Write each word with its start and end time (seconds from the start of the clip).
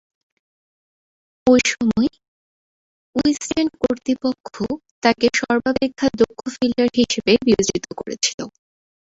ঐ 1.47 1.55
সময়ে 1.71 2.09
উইজডেন 3.15 3.67
কর্তৃপক্ষ 3.81 4.55
তাকে 5.03 5.27
সর্বাপেক্ষা 5.39 6.07
দক্ষ 6.21 6.41
ফিল্ডার 6.55 6.89
হিসেবে 6.99 7.33
বিবেচিত 7.45 7.85
করেছিল। 7.99 8.39